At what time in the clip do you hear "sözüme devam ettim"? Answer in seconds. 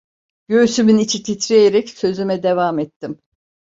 1.89-3.19